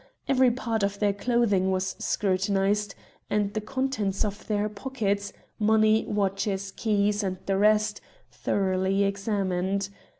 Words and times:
Every 0.27 0.49
part 0.49 0.81
of 0.81 0.97
their 0.97 1.13
clothing 1.13 1.69
was 1.69 1.95
scrutinised, 1.99 2.95
and 3.29 3.53
the 3.53 3.61
contents 3.61 4.25
of 4.25 4.47
their 4.47 4.67
pockets, 4.67 5.31
money, 5.59 6.05
watches, 6.07 6.71
keys, 6.71 7.21
and 7.21 7.37
the 7.45 7.59
rest, 7.59 8.01
thoroughly 8.31 9.03
examined. 9.03 9.89